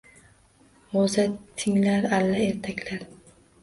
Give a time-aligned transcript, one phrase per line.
[0.95, 3.11] G‘o‘za tinglar alla, ertaklar.